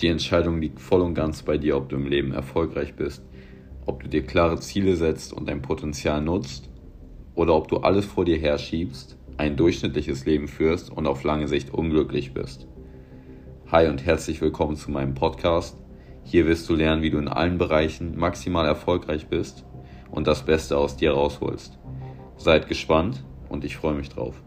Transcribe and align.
Die 0.00 0.08
Entscheidung 0.08 0.62
liegt 0.62 0.80
voll 0.80 1.02
und 1.02 1.12
ganz 1.14 1.42
bei 1.42 1.58
dir, 1.58 1.76
ob 1.76 1.90
du 1.90 1.96
im 1.96 2.06
Leben 2.06 2.32
erfolgreich 2.32 2.94
bist, 2.94 3.22
ob 3.84 4.02
du 4.02 4.08
dir 4.08 4.24
klare 4.24 4.58
Ziele 4.58 4.96
setzt 4.96 5.32
und 5.34 5.46
dein 5.46 5.60
Potenzial 5.60 6.22
nutzt 6.22 6.70
oder 7.34 7.54
ob 7.54 7.68
du 7.68 7.78
alles 7.78 8.06
vor 8.06 8.24
dir 8.24 8.38
herschiebst, 8.38 9.18
ein 9.36 9.56
durchschnittliches 9.56 10.24
Leben 10.24 10.48
führst 10.48 10.90
und 10.90 11.06
auf 11.06 11.22
lange 11.22 11.48
Sicht 11.48 11.74
unglücklich 11.74 12.32
bist. 12.32 12.66
Hi 13.70 13.88
und 13.88 14.06
herzlich 14.06 14.40
willkommen 14.40 14.76
zu 14.76 14.90
meinem 14.90 15.14
Podcast. 15.14 15.76
Hier 16.24 16.46
wirst 16.46 16.68
du 16.70 16.74
lernen, 16.74 17.02
wie 17.02 17.10
du 17.10 17.18
in 17.18 17.28
allen 17.28 17.58
Bereichen 17.58 18.18
maximal 18.18 18.64
erfolgreich 18.64 19.26
bist 19.26 19.66
und 20.10 20.26
das 20.26 20.46
Beste 20.46 20.78
aus 20.78 20.96
dir 20.96 21.12
rausholst. 21.12 21.78
Seid 22.38 22.68
gespannt 22.68 23.22
und 23.50 23.66
ich 23.66 23.76
freue 23.76 23.94
mich 23.94 24.08
drauf. 24.08 24.42